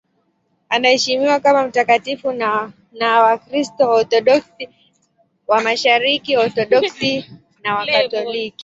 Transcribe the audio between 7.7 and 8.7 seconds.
Wakatoliki.